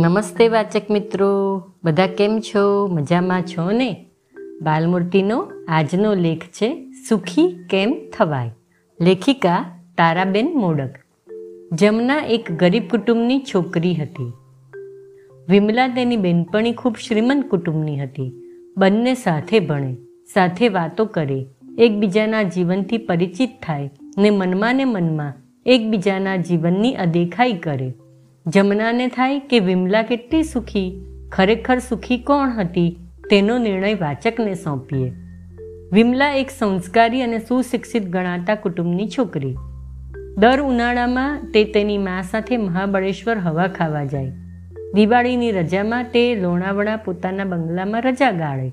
[0.00, 1.62] નમસ્તે વાચક મિત્રો.
[1.84, 2.86] બધા કેમ છો?
[2.86, 4.06] મજામાં છો ને?
[4.62, 8.50] બાલમૂર્તિનો આજનો લેખ છે, સુખી કેમ થવાય?
[9.00, 10.90] લેખિકા તારાબેન મોડક.
[11.72, 14.32] જમના એક ગરીબ કુટુંબની છોકરી હતી.
[15.48, 18.32] વિમલા તેની બેનપણી ખૂબ શ્રીમંત કુટુંબની હતી.
[18.78, 19.96] બંને સાથે ભણે,
[20.34, 21.46] સાથે વાતો કરે,
[21.78, 25.32] એકબીજાના જીવનથી પરિચિત થાય ને મનમાં ને મનમાં
[25.66, 27.94] એકબીજાના જીવનની અદેખાઈ કરે.
[28.46, 32.96] જમનાને થાય કે વિમલા કેટલી સુખી, ખરેખર સુખી કોણ હતી,
[33.30, 35.12] તેનો નિર્ણય વાચકને સોંપીએ.
[35.92, 39.56] વિમલા એક સંસ્કારી અને સુશિક્ષિત ગણાતા કુટુંબની છોકરી.
[40.38, 44.32] દર ઉનાળામાં તે તેની મા સાથે મહાબળેશ્વર હવા ખાવા જાય.
[44.94, 48.72] દિવાળીની રજામાં તે લોણાવડા પોતાના બંગલામાં રજા ગાળે.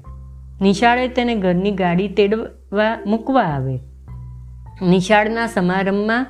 [0.62, 3.80] નિશાળે તેને ઘરની ગાડી તેડવા મૂકવા આવે.
[4.90, 6.28] નિશાળના સમારંભમાં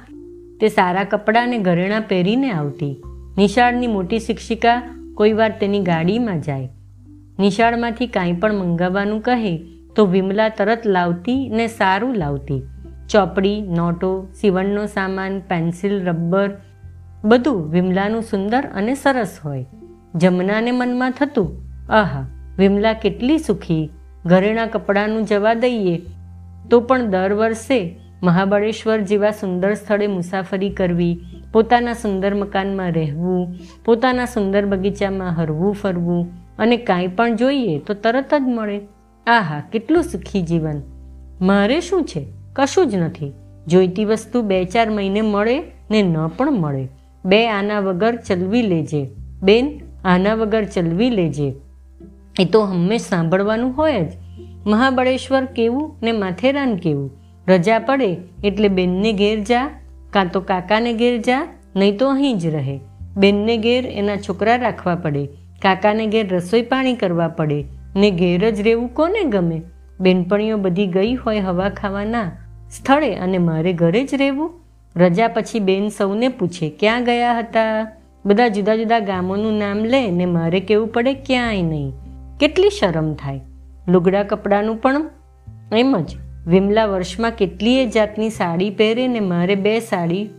[0.59, 3.03] તે સારા કપડાં અને ઘરેણાં પહેરીને આવતી.
[3.37, 4.81] નિશાળની મોટી શિક્ષિકા
[5.13, 6.69] કોઈ વાર તેની ગાડીમાં જાય.
[7.39, 9.57] નિશાળમાંથી કાંઈ પણ મંગાવવાનું કહે
[9.95, 12.61] તો વિમલા તરત લાવતી ને સારું લાવતી.
[13.09, 16.49] ચોપડી, નોટો, સીવણનો સામાન, પેન્સિલ, રબર,
[17.25, 19.65] બધું વિમલાનું સુંદર અને સરસ હોય.
[20.15, 22.25] જમનાને મનમાં થતું, આહા,
[22.57, 23.89] વિમલા કેટલી સુખી.
[24.25, 26.01] ઘરેણા કપડાનું જવા દઈએ.
[26.71, 31.19] તો પણ દર વર્ષે મહાબળેશ્વર જેવા સુંદર સ્થળે મુસાફરી કરવી
[31.57, 33.55] પોતાના સુંદર મકાનમાં રહેવું,
[33.85, 36.27] પોતાના સુંદર બગીચામાં હરવું, ફરવું
[36.59, 38.79] અને કાંઈ પણ જોઈએ તો તરત જ મળે.
[39.27, 40.81] આહા, કેટલું સુખી જીવન.
[41.41, 42.25] મારે શું છે?
[42.53, 43.33] કશું જ નથી.
[43.67, 45.59] જોઈતી વસ્તુ બે ચાર મહિને મળે
[45.91, 46.87] ને ન પણ મળે.
[47.25, 49.09] બે આના વગર ચલવી લેજે.
[49.43, 51.53] બેન, આના વગર ચલવી લેજે.
[52.39, 54.11] એ તો હંમેશ સાંભળવાનું હોય જ.
[54.65, 57.11] મહાબળેશ્વર કેવું ને માથેરાન કેવું?
[57.47, 59.86] રજા પડે એટલે બેનને ઘેર જા.
[60.17, 62.79] કાં તો કાકાને ઘેર જા, નહીં તો અહીં જ રહે.
[63.17, 65.25] બેનને ઘેર એના છોકરા રાખવા પડે.
[65.61, 67.65] કાકાને ઘેર રસોઈ પાણી કરવા પડે.
[67.95, 69.61] ને ઘેર જ રહેવું કોને ગમે?
[69.99, 72.31] બેનપણીઓ બધી ગઈ હોય હવા ખાવાના
[72.69, 74.61] સ્થળે અને મારે ઘરે જ રહેવું?
[74.95, 77.91] રજા પછી બેન સૌને પૂછે, ક્યાં ગયા હતા?
[78.25, 81.93] બધા જુદા જુદા ગામોનું નામ લે ને મારે કેવું પડે, ક્યાંય નહીં.
[82.39, 83.41] કેટલી શરમ થાય.
[83.87, 85.09] લુગડા કપડાનું પણ
[85.75, 86.26] એમ જ.
[86.47, 90.29] વિમલા વર્ષમાં કેટલીય જાતની સાડી પહેરે ને મારે બે સાડી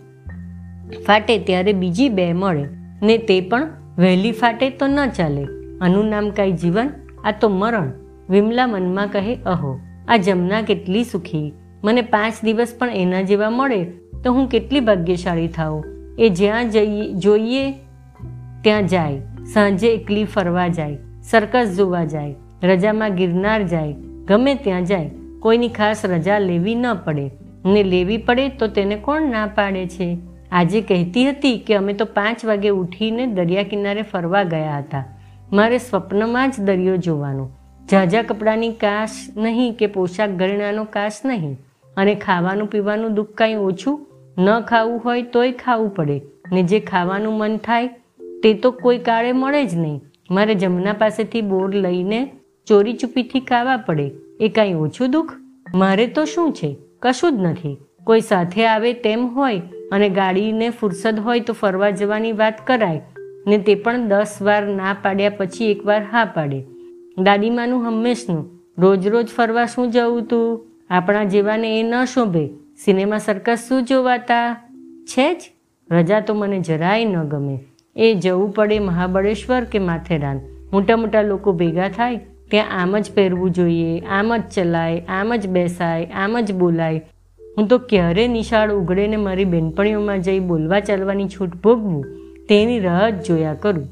[1.06, 2.64] ફાટે ત્યારે બીજી બે મળે
[3.02, 5.46] ને તે પણ વહેલી ફાટે તો ન ચાલે.
[5.80, 6.90] આનું નામ કાંઈ જીવન,
[7.24, 7.92] આ તો મરણ.
[8.30, 11.52] વિમલા મનમાં કહે, અહો, આ જમના કેટલી સુખી.
[11.84, 13.84] મને પાંચ દિવસ પણ એના જેવા મળે
[14.24, 15.84] તો હું કેટલી ભાગ્યશાળી થાઉં.
[16.18, 17.72] એ જ્યાં જઈએ, જોઈએ,
[18.62, 19.20] ત્યાં જાય.
[19.52, 20.98] સાંજે એકલી ફરવા જાય.
[21.22, 22.34] સર્કસ જોવા જાય.
[22.62, 23.92] રજામાં ગિરનાર જાય.
[24.26, 25.10] ગમે ત્યાં જાય.
[25.40, 27.30] કોઈની ખાસ રજા લેવી ન પડે.
[27.66, 30.18] ને લેવી પડે તો તેને કોણ ના પાડે છે?
[30.52, 35.04] આજે કહેતી હતી કે અમે તો પાંચ વાગે ઉઠીને દરિયા કિનારે ફરવા ગયા હતા.
[35.52, 37.50] મારે સ્વપ્નમાં જ દરિયો જોવાનો.
[37.90, 41.58] ઝાઝા કપડાની કાશ નહીં કે પોશાક ઘરેણાનો કાશ નહીં.
[41.96, 44.06] અને ખાવાનું પીવાનું દુઃખ કાંઈ ઓછું
[44.38, 46.22] ન ખાવું હોય તોય ખાવું પડે.
[46.52, 47.88] ને જે ખાવાનું મન થાય
[48.42, 50.00] તે તો કોઈ કાળે મળે જ નહીં.
[50.30, 52.30] મારે જમના પાસેથી બોર લઈને
[52.66, 54.10] ચોરી ચૂપીથી ખાવા પડે.
[54.40, 55.32] એ કાંઈ ઓછું દુઃખ?
[55.74, 56.76] મારે તો શું છે?
[57.02, 57.76] કશું જ નથી.
[58.04, 59.62] કોઈ સાથે આવે તેમ હોય
[59.92, 63.00] અને ગાડીને ફુરસદ હોય તો ફરવા જવાની વાત કરાય
[63.46, 66.64] ને તે પણ દસ વાર ના પાડ્યા પછી એકવાર હા પાડે.
[67.18, 68.50] દાદીમાનું હંમેશનું.
[68.78, 70.66] રોજ રોજ ફરવા શું જવું તું?
[70.90, 72.48] આપણા જેવાને એ ન શોભે.
[72.84, 74.70] સિનેમા સર્કસ શું જોવાતા?
[75.04, 75.42] છે જ.
[75.90, 77.58] રજા તો મને જરાય ન ગમે.
[77.96, 80.40] એ જવું પડે મહાબળેશ્વર કે માથેરાન.
[80.72, 85.46] મોટા મોટા લોકો ભેગા થાય ત્યાં આમ જ પહેરવું જોઈએ, આમ જ ચલાય, આમ જ
[85.46, 87.02] બેસાય, આમ જ બોલાય.
[87.40, 92.04] હું તો ક્યારે નિશાળ ઉઘડે ને મારી બેનપણીઓમાં જઈ બોલવા ચાલવાની છૂટ ભોગવું?
[92.48, 93.88] તેની રાહ જ જોયા કરું.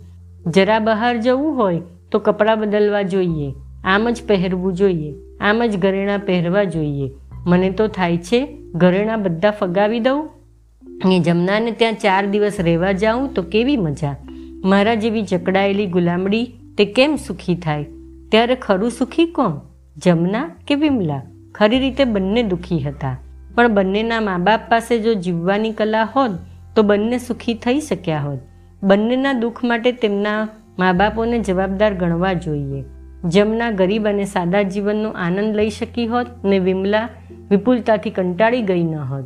[0.47, 1.81] જરા બહાર જવું હોય
[2.13, 3.53] તો કપડાં બદલવા જોઈએ,
[3.85, 7.11] આમ જ પહેરવું જોઈએ, આમ જ ઘરેણાં પહેરવા જોઈએ.
[7.47, 10.31] મને તો થાય છે, ઘરેણાં બધા ફગાવી દઉં?
[11.13, 14.17] એ જમનાને ત્યાં ચાર દિવસ રહેવા જાઉં તો કેવી મજા?
[14.65, 16.47] મારા જેવી જકડાયેલી ગુલામડી
[16.79, 17.87] તે કેમ સુખી થાય?
[18.29, 19.61] ત્યારે ખરું સુખી કોણ?
[19.97, 21.23] જમના કે વિમલા?
[21.55, 23.17] ખરી રીતે બંને દુઃખી હતા.
[23.55, 26.31] પણ બંનેના મા બાપ પાસે જો જીવવાની કલા હોત,
[26.77, 28.39] તો બંને સુખી થઈ શક્યા હોત.
[28.83, 32.85] બંનેના દુઃખ માટે તેમના મા બાપોને જવાબદાર ગણવા જોઈએ.
[33.25, 37.09] જમના ગરીબ અને સાદા જીવનનો આનંદ લઈ શકી હોત ને વિમલા
[37.51, 39.25] વિપુલતાથી કંટાળી ગઈ ન હોત.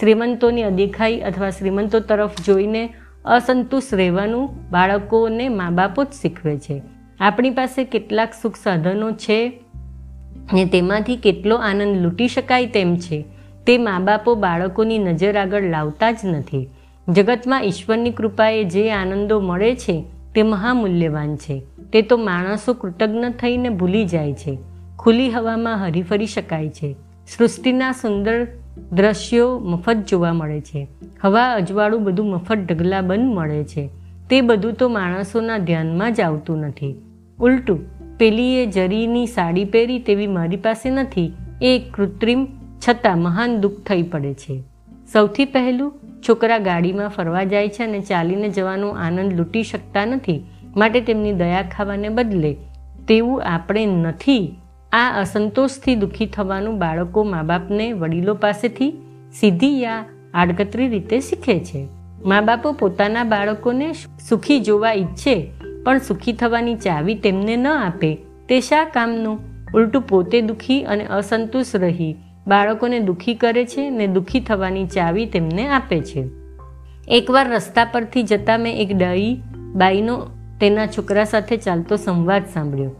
[0.00, 2.94] શ્રીમંતોની અદેખાઈ અથવા શ્રીમંતો તરફ જોઈને
[3.24, 6.82] અસંતુષ્ટ રહેવાનું બાળકોને મા બાપો જ શીખવે છે.
[7.20, 9.60] આપણી પાસે કેટલાક સુખ સાધનો છે
[10.52, 13.24] ને તેમાંથી કેટલો આનંદ લૂંટી શકાય તેમ છે,
[13.66, 16.68] તે મા બાપો બાળકોની નજર આગળ લાવતા જ નથી.
[17.08, 21.62] જગતમાં ઈશ્વરની કૃપાએ જે આનંદો મળે છે, તે મહામૂલ્યવાન છે.
[21.92, 24.58] તે તો માણસો કૃતજ્ઞ થઈને ભૂલી જાય છે.
[24.98, 26.96] ખુલ્લી હવામાં હરીફરી શકાય છે.
[27.28, 28.46] સૃષ્ટિના સુંદર
[28.92, 30.86] દ્રશ્યો મફત જોવા મળે છે.
[31.24, 33.88] હવા, અજવાળું બધું મફત ઢગલાબંધ મળે છે.
[34.30, 36.94] તે બધું તો માણસોના ધ્યાનમાં જ આવતું નથી.
[37.40, 37.80] ઉલટું,
[38.16, 41.32] પેલીએ જરીની સાડી પહેરી તેવી મારી પાસે નથી.
[41.62, 42.46] એ કૃત્રિમ,
[42.88, 44.62] છતાં મહાન દુઃખ થઈ પડે છે.
[45.12, 45.92] સૌથી પહેલું,
[46.28, 50.44] છોકરા ગાડીમાં ફરવા જાય છે અને ચાલીને જવાનો આનંદ લૂંટી શકતા નથી.
[50.76, 52.56] માટે તેમની દયા ખાવાને બદલે,
[53.08, 54.56] તેવું આપણે નથી.
[54.92, 58.92] આ અસંતોષથી દુઃખી થવાનું બાળકો મા બાપને વડીલો પાસેથી
[59.40, 60.04] સીધી યા
[60.34, 61.88] આડકતરી રીતે શીખે છે.
[62.24, 63.92] મા બાપો પોતાના બાળકોને
[64.28, 65.52] સુખી જોવા ઈચ્છે
[65.84, 68.14] પણ સુખી થવાની ચાવી તેમને ન આપે.
[68.48, 69.38] તે શા કામનું?
[69.74, 72.16] ઉલટું પોતે દુઃખી અને અસંતુષ્ટ રહી.
[72.46, 76.28] બાળકોને દુઃખી કરે છે ને દુઃખી થવાની ચાવી તેમને આપે છે.
[77.08, 79.42] એકવાર રસ્તા પરથી જતા મેં એક ડાઈ
[79.74, 80.26] બાઈનો
[80.60, 82.90] તેના છોકરા સાથે ચાલતો સંવાદ સાંભળ્યો.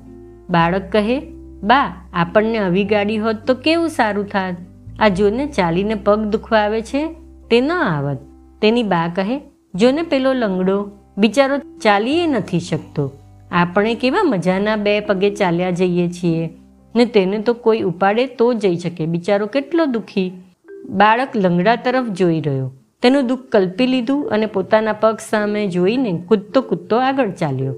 [0.50, 1.20] બાળક કહે,
[1.62, 4.54] બા, આપણને આવી ગાડી હોત તો કેવું સારું થાત?
[5.00, 7.06] આ જોને ચાલીને પગ દુખવા આવે છે?
[7.50, 8.18] તે ન આવત.
[8.62, 9.40] તેની બા કહે,
[9.74, 10.90] જોને પેલો લંગડો.
[11.18, 13.12] બિચારો ચાલીએ નથી શકતો.
[13.50, 16.50] આપણે કેવા મજાના બે પગે ચાલ્યા જઈએ છીએ.
[16.96, 19.06] ને તેને તો કોઈ ઉપાડે તો જઈ શકે.
[19.06, 20.32] બિચારો કેટલો દુઃખી.
[20.88, 22.72] બાળક લંગડા તરફ જોઈ રહ્યો.
[23.02, 27.74] તેનું દુઃખ કલ્પી લીધું અને પોતાના પગ સામે જોઈને કૂદતો કૂદતો આગળ ચાલ્યો.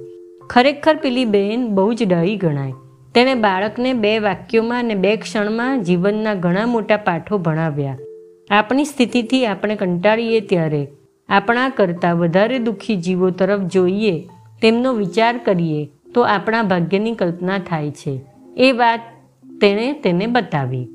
[0.46, 2.72] ખરેખર પેલી બહેન બહુ જ ડહી ગણાય.
[3.14, 7.98] તેણે બાળકને બે વાક્યોમાં અને બે ક્ષણમાં જીવનના ઘણા મોટા પાઠો ભણાવ્યા.
[8.50, 10.88] આપણી સ્થિતિથી આપણે કંટાળીએ ત્યારે.
[11.28, 14.28] આપણા કરતાં વધારે દુઃખી જીવો તરફ જોઈએ,
[14.62, 18.20] તેમનો વિચાર કરીએ, તો આપણા ભાગ્યની કલ્પના થાય છે.
[18.56, 19.00] એ વાત
[19.60, 20.88] તેણે તેને બતાવી.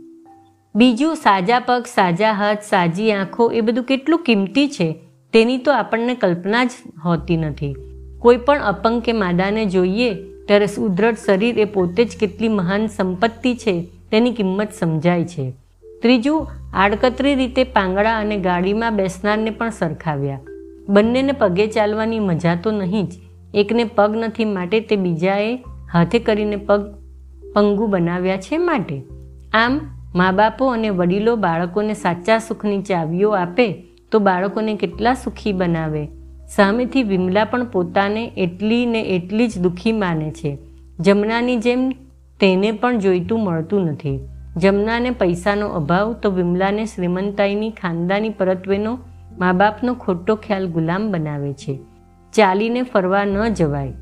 [0.76, 4.96] બીજું, સાજા પગ, સાજા હાથ, સાજી આંખો, એ બધું કેટલું કિંમતી છે,
[5.34, 6.70] તેની તો આપણને કલ્પના જ
[7.06, 7.76] હોતી નથી.
[8.20, 10.14] કોઈ પણ અપંગ કે માદાને જોઈએ,
[10.48, 15.52] ત્યારે સુદ્રઢ શરીર એ પોતે જ કેટલી મહાન સંપત્તિ છે, તેની કિંમત સમજાય છે.
[16.02, 20.40] ત્રીજું આડકતરી રીતે પાંગડા અને ગાડીમાં બેસનારને પણ સરખાવ્યા.
[20.90, 23.14] બંનેને પગે ચાલવાની મજા તો નહીં જ.
[23.54, 26.96] એકને પગ નથી માટે તે બીજાએ હાથે કરીને પગ,
[27.56, 29.04] પંગુ બનાવ્યા છે માટે.
[29.54, 29.80] આમ
[30.16, 36.08] મા બાપો અને વડીલો બાળકોને સાચા સુખની ચાવીઓ આપે તો બાળકોને કેટલા સુખી બનાવે.
[36.48, 40.58] સામેથી વિમલા પણ પોતાને એટલી ને એટલી જ દુઃખી માને છે.
[41.00, 41.90] જમનાની જેમ
[42.40, 44.20] તેને પણ જોઈતું મળતું નથી.
[44.58, 48.98] જમનાને પૈસાનો અભાવ તો વિમલાને શ્રીમંતાઈની ખાનદાની પરત્વેનો
[49.38, 51.80] મા બાપનો ખોટો ખ્યાલ ગુલામ બનાવે છે.
[52.34, 53.94] ચાલીને ફરવા ન જવાય.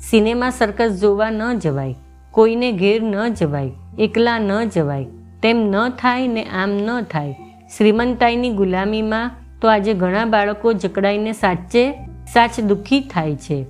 [0.00, 1.94] સિનેમા સર્કસ જોવા ન જવાય.
[2.30, 3.70] કોઈને ઘેર ન જવાય.
[3.98, 5.06] એકલા ન જવાય.
[5.42, 7.36] તેમ ન થાય ને આમ ન થાય.
[7.78, 11.92] શ્રીમંતાઈની ગુલામીમાં તો આજે ઘણા બાળકો જકડાઈને સાચે
[12.32, 13.66] સાચ દુઃખી થાય છે.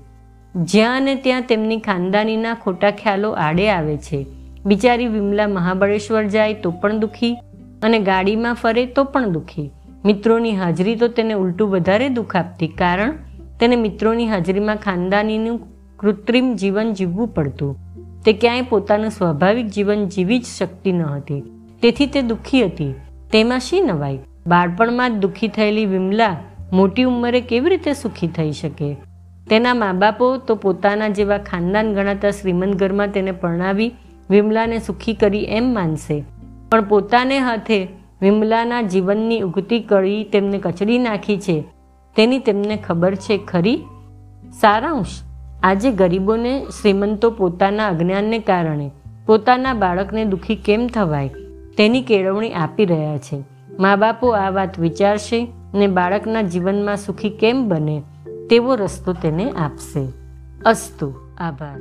[0.56, 4.26] જ્યાં ને ત્યાં તેમની ખાનદાનીના ખોટા ખ્યાલો આડે આવે છે.
[4.66, 7.36] બિચારી વિમલા મહાબળેશ્વર જાય તો પણ દુઃખી
[7.82, 9.70] અને ગાડીમાં ફરે તો પણ દુઃખી.
[10.04, 13.12] મિત્રોની હાજરી તો તેને ઉલટું વધારે દુઃખ આપતી કારણ
[13.60, 15.60] તેને મિત્રોની હાજરીમાં ખાનદાનીનું
[15.96, 17.76] કૃત્રિમ જીવન જીવવું પડતું.
[18.24, 21.42] તે ક્યાંય પોતાનું સ્વાભાવિક જીવન જીવી જ શકતી ન હતી.
[21.82, 22.94] તેથી તે દુઃખી હતી.
[23.32, 24.18] તેમાં શી નવાઈ?
[24.46, 26.36] બાળપણમાં જ દુઃખી થયેલી વિમલા
[26.72, 28.96] મોટી ઉંમરે કેવી રીતે સુખી થઈ શકે?
[29.50, 33.92] તેના મા બાપો તો પોતાના જેવા ખાનદાન ગણાતા શ્રીમંત ઘરમાં તેને પરણાવી
[34.30, 36.24] વિમલાને સુખી કરી એમ માનશે.
[36.70, 37.88] પણ પોતાને હાથે
[38.22, 41.64] વિમલાના જીવનની ઉગતી કળી તેમને કચડી નાખી છે.
[42.16, 43.84] તેની તેમને ખબર છે ખરી?
[44.60, 45.22] સારાંશ.
[45.62, 48.90] આજે ગરીબોને શ્રીમંતો પોતાના અજ્ઞાનને કારણે,
[49.26, 51.30] પોતાના બાળકને દુઃખી કેમ થવાય?
[51.78, 53.44] તેની કેળવણી આપી રહ્યા છે.
[53.78, 58.02] મા બાપો આ વાત વિચારશે ને બાળકના જીવનમાં સુખી કેમ બને,
[58.50, 60.08] તેવો રસ્તો તેને આપશે.
[60.66, 61.14] અસ્તુ.
[61.38, 61.80] આભાર.